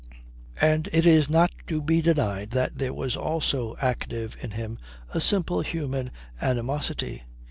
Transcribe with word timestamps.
And 0.59 0.89
it 0.91 1.05
is 1.05 1.29
not 1.29 1.51
to 1.67 1.79
be 1.79 2.01
denied 2.01 2.49
that 2.57 2.79
there 2.79 2.91
was 2.91 3.15
also 3.15 3.75
active 3.79 4.35
in 4.43 4.49
him 4.49 4.79
a 5.13 5.21
simple 5.21 5.61
human 5.61 6.09
animosity. 6.41 7.21